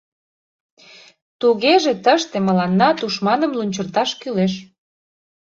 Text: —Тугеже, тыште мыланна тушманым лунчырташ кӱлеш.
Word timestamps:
—Тугеже, 1.39 1.93
тыште 2.05 2.37
мыланна 2.47 2.89
тушманым 2.99 3.51
лунчырташ 3.57 4.09
кӱлеш. 4.21 4.53